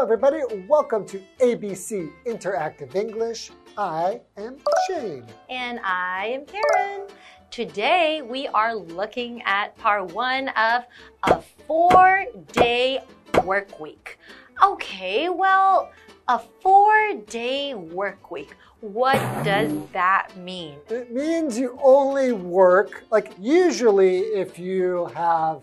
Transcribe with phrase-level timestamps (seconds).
[0.00, 0.40] everybody.
[0.66, 3.50] Welcome to ABC Interactive English.
[3.76, 5.26] I am Shane.
[5.50, 7.06] And I am Karen.
[7.50, 10.84] Today we are looking at part one of
[11.24, 13.00] a four day
[13.44, 14.18] work week.
[14.62, 15.92] Okay, well,
[16.28, 16.94] a four
[17.26, 18.56] day work week.
[18.80, 20.78] What does that mean?
[20.88, 25.60] It means you only work, like, usually, if you have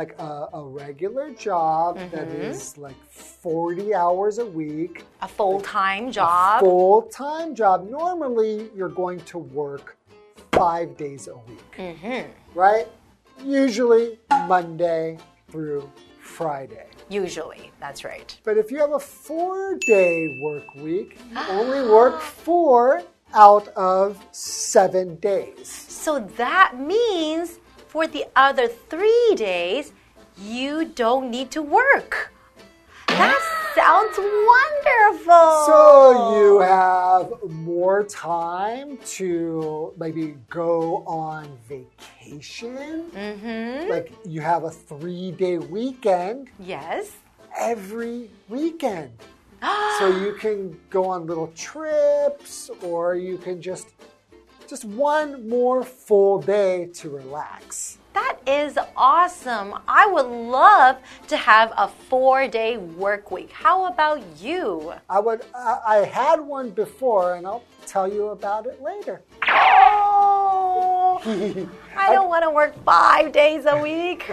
[0.00, 2.10] like a, a regular job mm -hmm.
[2.14, 2.82] that mm-hmm.
[2.86, 3.00] like
[3.42, 9.38] 40 hours a week, a full time job, full time job, normally you're going to
[9.62, 9.86] work
[10.62, 12.24] five days a week, mm -hmm.
[12.64, 12.86] right?
[13.64, 14.06] Usually
[14.54, 15.06] Monday
[15.50, 15.82] through
[16.38, 16.88] Friday.
[17.22, 18.30] Usually, that's right.
[18.46, 19.56] But if you have a four
[19.96, 20.14] day
[20.46, 22.16] work week, you only work
[22.46, 22.80] four
[23.46, 25.66] out of seven days.
[26.04, 26.12] So
[26.44, 27.46] that means
[27.90, 29.92] for the other three days,
[30.40, 32.32] you don't need to work.
[33.08, 33.40] That
[33.74, 35.64] sounds wonderful.
[35.66, 43.10] So you have more time to maybe go on vacation.
[43.12, 43.90] Mm -hmm.
[43.90, 46.48] Like you have a three day weekend.
[46.58, 47.04] Yes.
[47.58, 49.10] Every weekend.
[49.98, 53.86] so you can go on little trips or you can just
[54.70, 57.98] just one more full day to relax.
[58.14, 59.74] That is awesome.
[59.88, 63.50] I would love to have a four day work week.
[63.50, 64.92] How about you?
[65.08, 69.22] I would, I, I had one before and I'll tell you about it later.
[69.48, 71.20] Oh,
[71.96, 74.30] I don't want to work five days a week.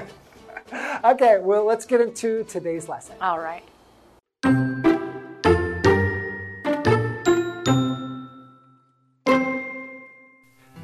[1.03, 3.15] okay, well, let's get into today's lesson.
[3.21, 3.63] All right.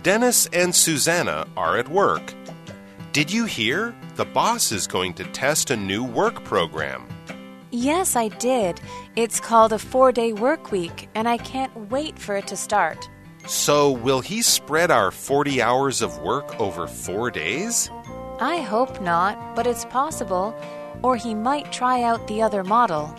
[0.03, 2.34] Dennis and Susanna are at work.
[3.14, 3.96] Did you hear?
[4.16, 7.08] The boss is going to test a new work program.
[7.72, 8.81] Yes, I did.
[9.16, 13.09] It's called a four day work week, and I can't wait for it to start.
[13.47, 17.90] So, will he spread our 40 hours of work over four days?
[18.42, 20.53] I hope not, but it's possible.
[21.02, 23.16] Or he might try out the other model.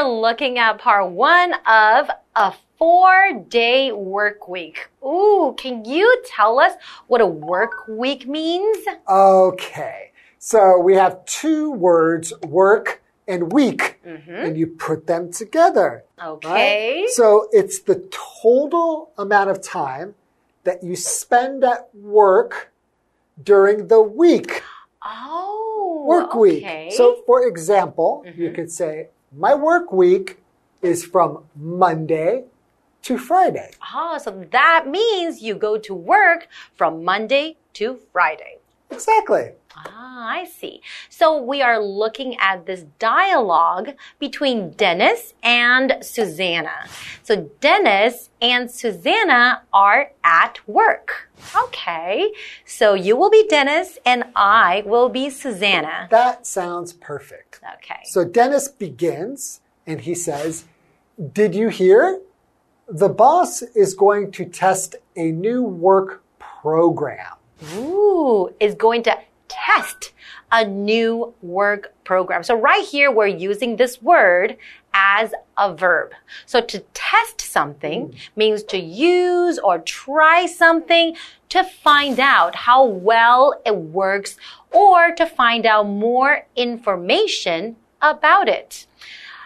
[0.00, 4.88] We're looking at part one of a four day work week.
[5.04, 6.72] Ooh, can you tell us
[7.06, 8.78] what a work week means?
[9.08, 14.44] Okay, so we have two words work and week, mm -hmm.
[14.44, 16.04] and you put them together.
[16.26, 16.48] Okay.
[16.48, 17.10] Right?
[17.10, 18.00] So it's the
[18.42, 20.14] total amount of time
[20.64, 22.72] that you spend at work
[23.44, 24.62] during the week.
[25.02, 26.40] Oh, work okay.
[26.40, 26.92] week.
[26.92, 28.38] So, for example, mm -hmm.
[28.38, 28.56] you mm-hmm.
[28.56, 30.38] could say, my work week
[30.82, 32.44] is from Monday
[33.02, 33.70] to Friday.
[33.80, 38.58] Ah, so that means you go to work from Monday to Friday.
[38.90, 39.52] Exactly.
[39.76, 40.82] Ah, I see.
[41.08, 46.86] So we are looking at this dialogue between Dennis and Susanna.
[47.22, 51.30] So Dennis and Susanna are at work.
[51.56, 52.32] Okay.
[52.64, 56.08] So you will be Dennis and I will be Susanna.
[56.10, 57.60] That sounds perfect.
[57.76, 58.00] Okay.
[58.04, 60.64] So Dennis begins and he says,
[61.32, 62.20] Did you hear?
[62.88, 67.34] The boss is going to test a new work program.
[67.76, 69.16] Ooh, is going to
[69.50, 70.12] test
[70.52, 72.42] a new work program.
[72.42, 74.56] So right here, we're using this word
[74.94, 76.12] as a verb.
[76.46, 81.16] So to test something means to use or try something
[81.50, 84.36] to find out how well it works
[84.72, 88.86] or to find out more information about it.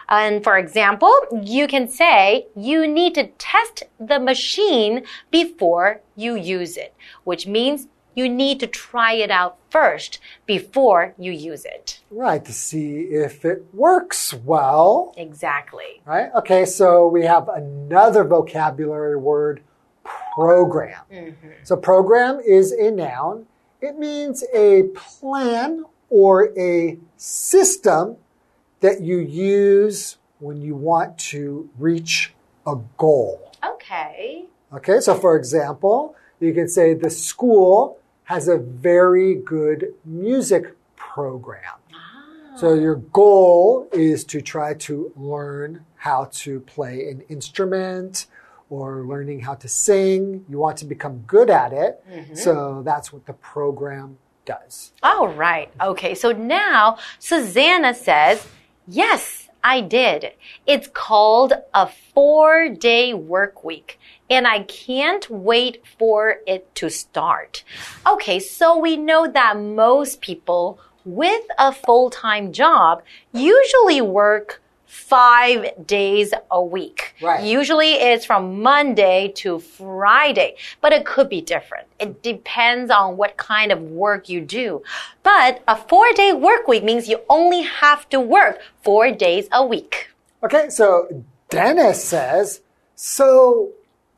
[0.07, 1.11] And for example,
[1.43, 6.93] you can say you need to test the machine before you use it,
[7.23, 11.99] which means you need to try it out first before you use it.
[12.09, 15.13] Right, to see if it works well.
[15.17, 16.01] Exactly.
[16.05, 16.29] Right?
[16.33, 19.61] Okay, so we have another vocabulary word
[20.35, 21.01] program.
[21.11, 21.51] Mm -hmm.
[21.63, 23.47] So, program is a noun,
[23.81, 28.17] it means a plan or a system
[28.79, 32.33] that you use when you want to reach
[32.65, 33.51] a goal.
[33.63, 34.45] Okay.
[34.73, 41.61] Okay, so for example, you can say the school has a very good music program.
[41.93, 42.57] Ah.
[42.57, 48.27] So your goal is to try to learn how to play an instrument
[48.69, 50.45] or learning how to sing.
[50.49, 52.03] You want to become good at it.
[52.07, 52.35] Mm -hmm.
[52.35, 54.93] So that's what the program does.
[55.01, 55.69] All right.
[55.79, 56.15] Okay.
[56.15, 58.47] So now Susanna says,
[58.87, 60.33] Yes, I did.
[60.67, 63.99] It's called a four day work week.
[64.29, 67.63] And I can't wait for it to start.
[68.05, 73.01] Okay, so we know that most people with a full time job
[73.33, 74.61] usually work
[74.95, 77.15] five days a week.
[77.21, 77.43] Right.
[77.43, 81.87] Usually it's from Monday to Friday, but it could be different.
[81.99, 84.81] It depends on what kind of work you do.
[85.21, 89.65] But a four day work week means you only have to work four days a
[89.65, 90.09] week.
[90.41, 92.61] Okay, so Dennis says,
[92.95, 93.71] so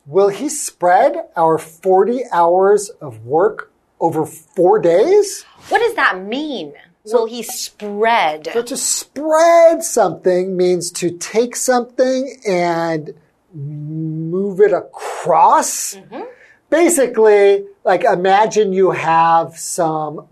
[0.06, 5.44] will he spread our 40 hours of work over four days?
[5.70, 6.74] What does that mean?
[7.14, 8.50] Will he spread?
[8.54, 13.14] So to spread something means to take something and
[13.54, 15.96] move it across.
[15.96, 16.22] Mm-hmm.
[16.70, 20.28] Basically, like imagine you have some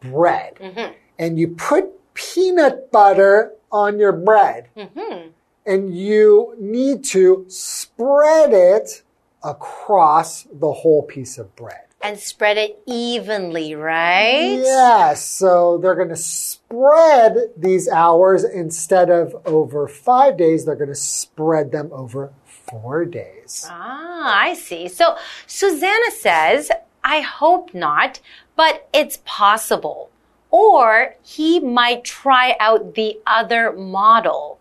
[0.00, 0.92] bread mm-hmm.
[1.18, 5.28] and you put peanut butter on your bread mm-hmm.
[5.64, 9.02] and you need to spread it
[9.42, 11.85] across the whole piece of bread.
[12.02, 14.60] And spread it evenly, right?
[14.62, 20.88] Yes, so they're going to spread these hours instead of over five days, they're going
[20.88, 23.66] to spread them over four days.
[23.68, 24.88] Ah, I see.
[24.88, 25.16] So
[25.46, 26.70] Susanna says,
[27.02, 28.20] I hope not,
[28.56, 30.10] but it's possible.
[30.50, 34.58] Or he might try out the other model.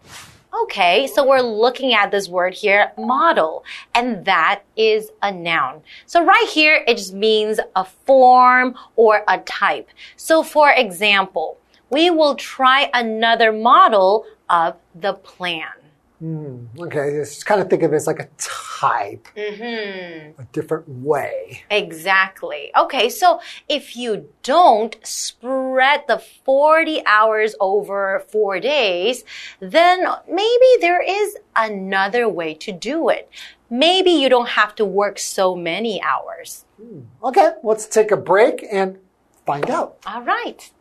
[0.64, 5.82] Okay, so we're looking at this word here, model, and that is a noun.
[6.06, 9.90] So right here, it just means a form or a type.
[10.16, 11.58] So for example,
[11.90, 15.74] we will try another model of the plan.
[16.20, 20.42] Hmm, okay, just kind of think of it as like a type, mm-hmm.
[20.42, 21.64] a different way.
[21.70, 22.72] Exactly.
[22.78, 29.26] Okay, so if you don't spread the 40 hours over four days,
[29.60, 33.30] then maybe there is another way to do it.
[33.70, 36.66] Maybe you don't have to work so many hours.
[36.82, 39.00] Hmm, okay, let's take a break and
[39.46, 39.98] find out.
[40.06, 40.72] All right.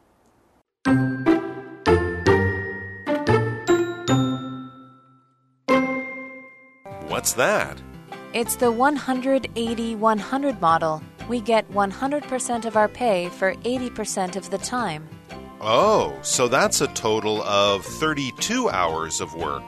[7.24, 7.80] What's that?
[8.34, 11.02] It's the 180 100 model.
[11.26, 15.08] We get 100% of our pay for 80% of the time.
[15.58, 19.62] Oh, so that's a total of 32 hours of work.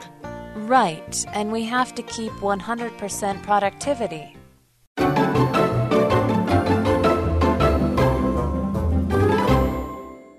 [0.54, 4.36] Right, and we have to keep 100% productivity.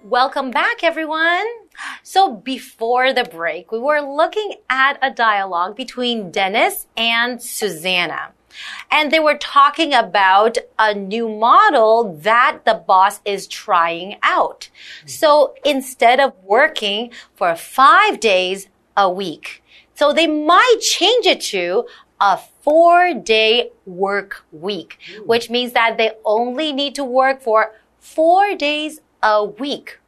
[0.04, 1.67] Welcome back, everyone.
[2.04, 8.34] So before the break, we were looking at a dialogue between Dennis and Susanna.
[8.90, 14.70] And they were talking about a new model that the boss is trying out.
[15.06, 19.64] So instead of working for five days a week,
[19.94, 21.86] so they might change it to
[22.20, 28.56] a four day work week, which means that they only need to work for four
[28.56, 30.00] days a week.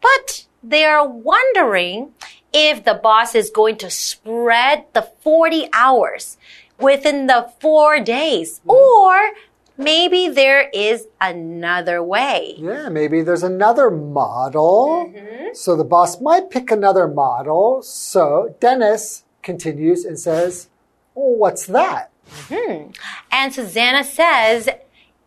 [0.00, 2.12] But they are wondering
[2.52, 6.36] if the boss is going to spread the 40 hours
[6.78, 9.30] within the four days, or
[9.76, 12.54] maybe there is another way.
[12.58, 15.12] Yeah, maybe there's another model.
[15.54, 17.82] So the boss might pick another model.
[17.82, 20.68] So Dennis continues and says,
[21.16, 22.10] oh, What's that?
[22.50, 22.90] Hmm.
[23.32, 24.68] And Susanna says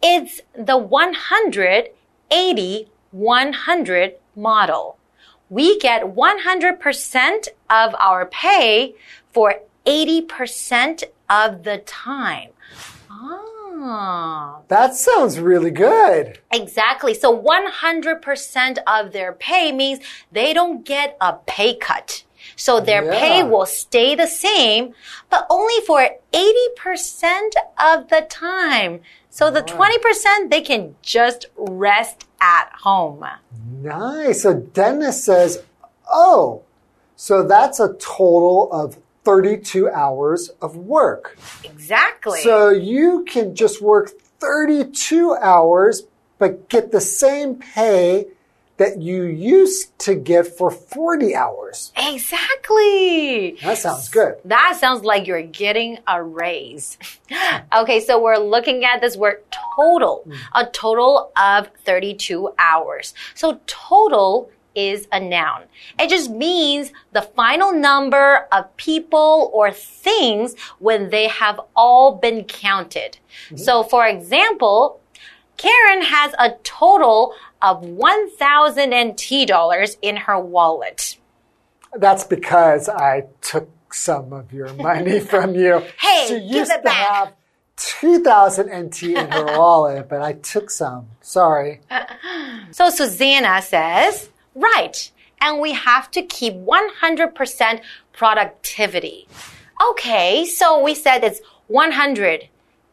[0.02, 4.98] it's the 180 100 model.
[5.52, 8.96] We get 100% of our pay
[9.34, 9.56] for
[9.86, 12.52] 80% of the time.
[13.10, 14.60] Ah.
[14.70, 16.40] That sounds really good.
[16.54, 17.14] Exactly.
[17.14, 20.00] So 100% of their pay means
[20.32, 22.24] they don't get a pay cut.
[22.56, 24.94] So their pay will stay the same,
[25.30, 29.02] but only for 80% of the time.
[29.30, 33.26] So the 20% they can just rest at home.
[33.82, 34.44] Nice.
[34.44, 35.64] So Dennis says,
[36.12, 36.64] Oh,
[37.16, 41.38] so that's a total of 32 hours of work.
[41.64, 42.42] Exactly.
[42.42, 46.04] So you can just work 32 hours,
[46.40, 48.28] but get the same pay
[48.82, 51.94] that you used to get for 40 hours.
[51.96, 53.56] exactly.
[53.62, 54.38] That sounds good.
[54.44, 56.98] That sounds like you're getting a raise.
[57.78, 59.44] okay, so we're looking at this word
[59.78, 60.36] total, mm.
[60.56, 63.14] a total of 32 hours.
[63.36, 65.66] So total is a noun.
[66.00, 72.46] It just means the final number of people or things when they have all been
[72.46, 73.20] counted.
[73.46, 73.58] Mm-hmm.
[73.58, 75.00] So for example,
[75.58, 81.18] Karen has a total of 1,000 NT dollars in her wallet.
[81.96, 85.84] That's because I took some of your money from you.
[86.00, 87.08] Hey, she give used it to back.
[87.14, 87.34] have
[87.78, 91.08] 2000 NT in her wallet, but I took some.
[91.22, 91.82] Sorry.
[92.72, 95.12] So Susanna says, right.
[95.42, 97.82] And we have to keep 100%
[98.14, 99.28] productivity.
[99.90, 102.48] Okay, so we said it's 100,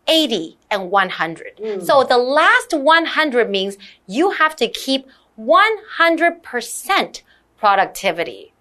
[0.09, 1.85] 80, and 100.
[1.85, 5.07] So the last 100 means you have to keep
[5.39, 7.23] 100%
[7.59, 8.53] productivity.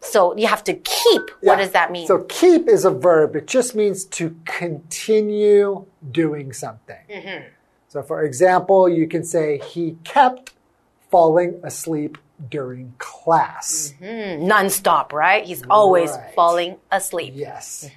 [0.00, 1.30] So you have to keep.
[1.40, 2.06] What does that mean?
[2.06, 3.34] So keep is a verb.
[3.36, 7.02] It just means to continue doing something.
[7.10, 7.48] Mm-hmm.
[7.88, 10.52] So for example, you can say he kept
[11.10, 12.18] falling asleep
[12.50, 13.94] during class.
[14.00, 15.44] Mm, non-stop, right?
[15.44, 16.34] He's always Right.
[16.34, 17.32] falling asleep.
[17.34, 17.90] Yes.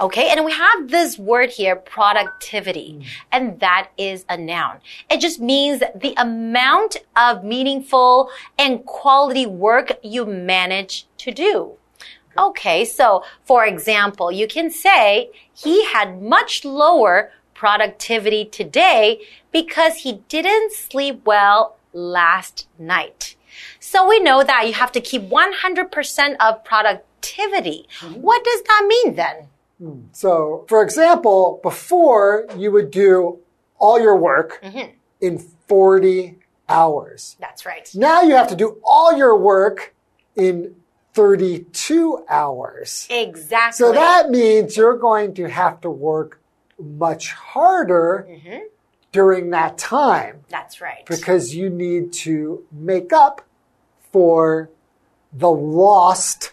[0.00, 3.06] Okay, and we have this word here, productivity, mm.
[3.30, 4.78] and that is a noun.
[5.10, 11.72] It just means the amount of meaningful and quality work you manage to do.
[12.38, 19.20] Okay, so for example, you can say he had much lower productivity today
[19.52, 23.36] because he didn't sleep well last night.
[23.78, 27.86] So we know that you have to keep 100% of productivity.
[28.00, 28.22] Mm-hmm.
[28.22, 29.48] What does that mean then?
[30.12, 33.40] So, for example, before you would do
[33.78, 34.92] all your work mm-hmm.
[35.20, 37.36] in 40 hours.
[37.40, 37.88] That's right.
[37.94, 39.94] Now you have to do all your work
[40.36, 40.76] in
[41.14, 43.06] 32 hours.
[43.10, 43.84] Exactly.
[43.84, 46.40] So that means you're going to have to work
[46.78, 48.58] much harder mm-hmm.
[49.12, 51.04] during that time That's right.
[51.06, 53.42] because you need to make up
[54.12, 54.70] for
[55.32, 56.51] the lost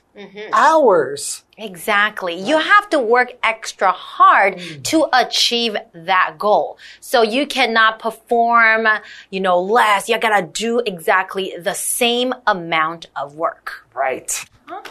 [0.53, 1.43] hours.
[1.57, 2.35] Exactly.
[2.39, 6.77] You have to work extra hard to achieve that goal.
[6.99, 8.87] So you cannot perform,
[9.29, 10.09] you know, less.
[10.09, 13.87] You gotta do exactly the same amount of work.
[13.93, 14.45] Right.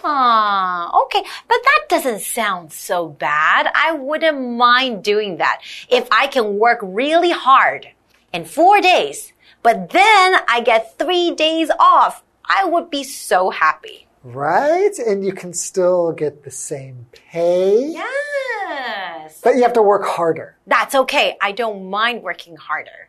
[0.04, 1.22] Ah, okay.
[1.48, 3.70] But that doesn't sound so bad.
[3.74, 5.60] I wouldn't mind doing that.
[5.88, 7.88] If I can work really hard
[8.32, 9.32] in four days,
[9.62, 14.07] but then I get three days off, I would be so happy.
[14.24, 14.96] Right?
[14.98, 19.40] And you can still get the same pay, Yes.
[19.42, 20.56] but you have to work harder.
[20.66, 21.36] That's okay.
[21.40, 23.08] I don't mind working harder.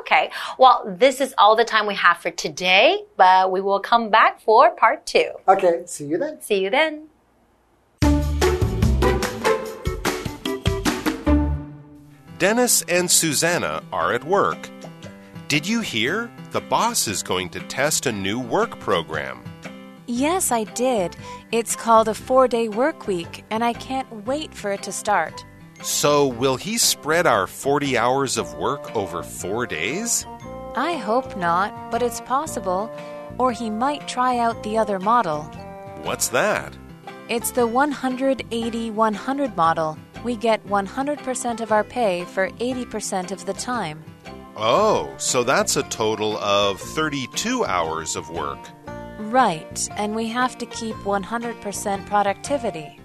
[0.00, 0.30] Okay.
[0.58, 4.40] Well, this is all the time we have for today, but we will come back
[4.40, 5.32] for part two.
[5.46, 6.40] Okay, see you then.
[6.40, 7.08] See you then.
[12.38, 14.68] Dennis and Susanna are at work.
[15.48, 16.30] Did you hear?
[16.50, 19.42] The boss is going to test a new work program.
[20.12, 21.16] Yes, I did.
[21.52, 25.42] It's called a four day work week, and I can't wait for it to start.
[25.82, 30.26] So, will he spread our 40 hours of work over four days?
[30.76, 32.90] I hope not, but it's possible.
[33.38, 35.44] Or he might try out the other model.
[36.02, 36.76] What's that?
[37.30, 39.96] It's the 180 100 model.
[40.24, 44.04] We get 100% of our pay for 80% of the time.
[44.58, 48.58] Oh, so that's a total of 32 hours of work.
[49.31, 52.99] Right, and we have to keep 100% productivity.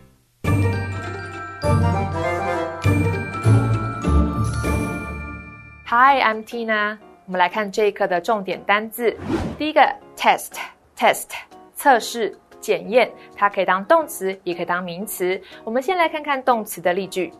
[5.87, 6.99] Hi, I'm Tina。
[7.27, 9.17] 我们来看这一课的重点单字。
[9.59, 9.81] 第一个
[10.17, 11.29] test，test
[11.75, 15.41] 测试、检验，它可以当动词，也可以当名词。
[15.65, 17.33] 我们先来看看动词的例句。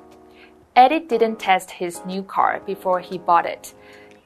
[0.75, 3.75] Eddie didn't test his new car before he bought it.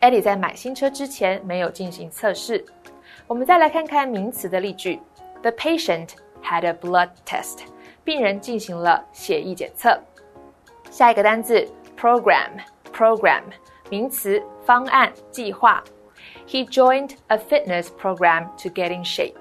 [0.00, 2.64] Eddie 在买新车之前没有进行测试。
[3.27, 4.99] 我们再来看看名词的例句。
[5.41, 6.09] The patient
[6.43, 7.59] had a blood test.
[8.03, 9.99] 病人进行了血液检测。
[10.89, 11.67] 下一个单字
[11.99, 13.43] program，program
[13.89, 15.83] 名词，方案、计划。
[16.47, 19.33] He joined a fitness program to get in shape.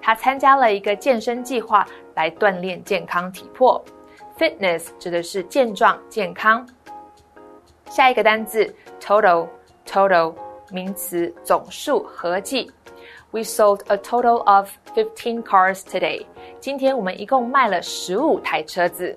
[0.00, 3.82] 他参加了一个健身计划来锻炼健康体魄。
[4.38, 6.68] Fitness 指的是健壮、健康。
[7.88, 10.34] 下一个单字 total，total
[10.70, 12.70] 名词，总数、合计。
[13.31, 16.25] We sold a total of fifteen cars today.
[16.59, 19.15] 今天我们一共卖了十五台车子。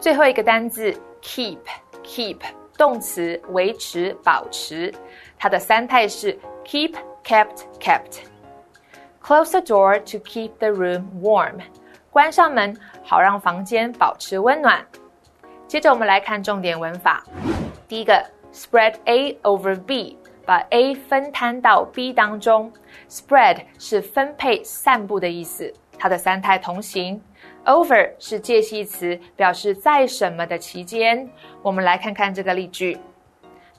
[0.00, 2.38] 最后一个单字 keep，keep
[2.76, 4.92] 动词，维持、保持。
[5.38, 11.60] 它的三态是 keep, kept, kept。Close the door to keep the room warm.
[12.10, 14.86] 关上门，好让房间保持温暖。
[15.66, 17.24] 接着我们来看重点文法。
[17.88, 22.72] 第一个，spread A over B， 把 A 分摊到 B 当中。
[23.08, 27.22] Spread 是分配、散布的意思，它的三态同形。
[27.64, 31.30] Over 是介系词，表示在什么的期间。
[31.62, 32.98] 我们来看看这个例句：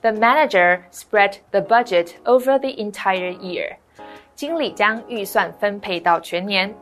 [0.00, 3.76] The manager spread the budget over the entire year.
[4.34, 6.74] 经理将预算分配到全年。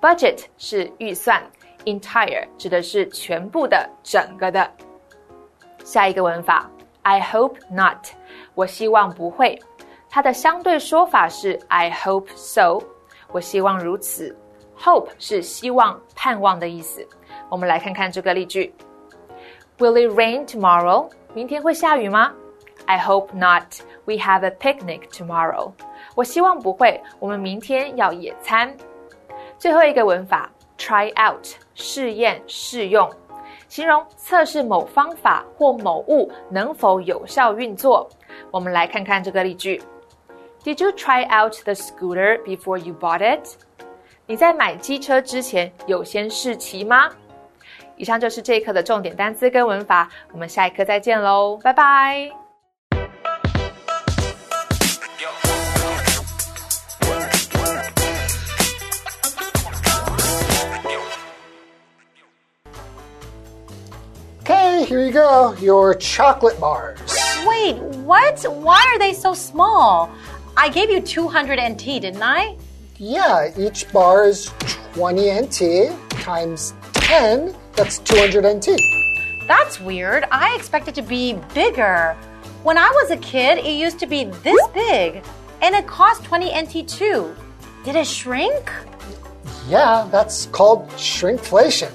[0.00, 1.42] budget 是预算，
[1.84, 4.70] entire 指的是全部的、整个的。
[5.84, 6.70] 下一个文法，
[7.02, 8.08] I hope not，
[8.55, 9.61] 我希望不会。
[10.09, 12.81] 它的相对说法是 I hope so，
[13.31, 14.35] 我希望如此。
[14.77, 17.07] Hope 是希望、盼望的意思。
[17.49, 18.73] 我们来看看这个例句
[19.77, 21.09] ：Will it rain tomorrow？
[21.33, 22.33] 明天会下雨吗
[22.85, 23.81] ？I hope not.
[24.05, 25.71] We have a picnic tomorrow.
[26.13, 28.75] 我希望不会，我们明天要野餐。
[29.57, 33.09] 最后一个文法，try out，试验、试用，
[33.67, 38.09] 形容测试某方法或某物能否有效运作。
[38.50, 39.82] 我们来看看这个例句：
[40.64, 43.56] Did you try out the scooter before you bought it？
[44.26, 47.10] 你在买机车之前有先试骑吗？
[47.96, 52.30] 以上就是这一课的重点单词跟文法，我们下一课再见喽，拜拜。
[64.42, 65.54] Okay, here you go.
[65.60, 67.13] Your chocolate bars.
[67.45, 68.41] Wait, what?
[68.43, 70.09] Why are they so small?
[70.57, 72.57] I gave you 200 NT, didn't I?
[72.97, 74.51] Yeah, each bar is
[74.93, 77.55] 20 NT times 10.
[77.73, 78.79] That's 200 NT.
[79.47, 80.25] That's weird.
[80.31, 82.15] I expected it to be bigger.
[82.63, 85.23] When I was a kid, it used to be this big,
[85.61, 87.35] and it cost 20 NT too.
[87.83, 88.71] Did it shrink?
[89.67, 91.91] Yeah, that's called shrinkflation.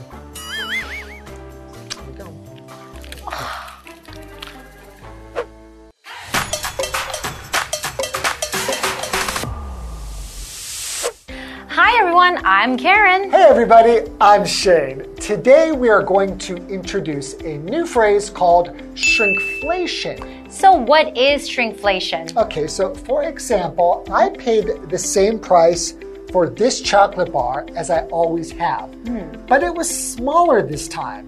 [12.61, 13.31] I'm Karen.
[13.31, 15.15] Hey everybody, I'm Shane.
[15.15, 20.53] Today we are going to introduce a new phrase called shrinkflation.
[20.53, 22.37] So, what is shrinkflation?
[22.37, 25.95] Okay, so for example, I paid the same price
[26.33, 29.33] for this chocolate bar as I always have, hmm.
[29.47, 31.27] but it was smaller this time.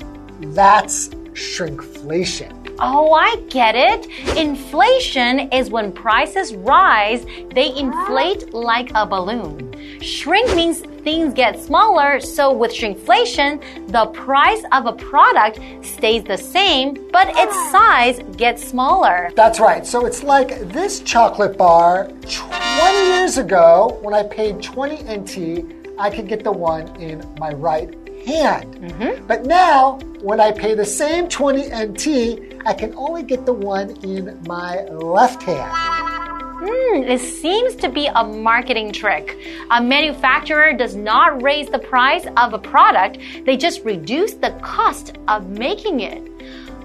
[0.53, 2.77] That's shrinkflation.
[2.79, 4.37] Oh, I get it.
[4.37, 7.79] Inflation is when prices rise, they ah.
[7.79, 9.73] inflate like a balloon.
[10.03, 16.37] Shrink means things get smaller, so with shrinkflation, the price of a product stays the
[16.38, 19.31] same, but its size gets smaller.
[19.35, 19.87] That's right.
[19.87, 26.11] So it's like this chocolate bar 20 years ago when I paid 20 NT, I
[26.11, 27.95] could get the one in my right
[28.27, 28.77] hand.
[28.77, 29.27] Mm-hmm.
[29.27, 33.91] But now, when I pay the same 20 NT, I can only get the one
[34.05, 35.91] in my left hand.
[36.64, 39.37] Hmm, it seems to be a marketing trick.
[39.72, 45.18] A manufacturer does not raise the price of a product, they just reduce the cost
[45.27, 46.22] of making it.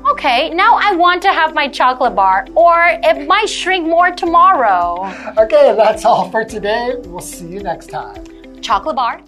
[0.10, 5.06] Okay, now I want to have my chocolate bar, or it might shrink more tomorrow.
[5.38, 6.96] Okay, that's all for today.
[7.06, 8.24] We'll see you next time.
[8.62, 9.22] Chocolate bar